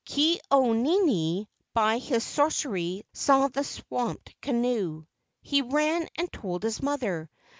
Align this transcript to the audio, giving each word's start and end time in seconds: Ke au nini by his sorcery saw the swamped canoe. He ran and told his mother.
Ke 0.03 0.39
au 0.49 0.73
nini 0.73 1.47
by 1.75 1.99
his 1.99 2.23
sorcery 2.25 3.03
saw 3.13 3.49
the 3.49 3.63
swamped 3.63 4.33
canoe. 4.41 5.05
He 5.43 5.61
ran 5.61 6.07
and 6.17 6.33
told 6.33 6.63
his 6.63 6.81
mother. 6.81 7.29